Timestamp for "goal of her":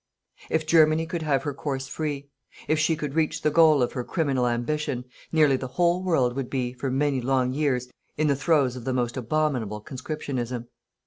3.51-4.03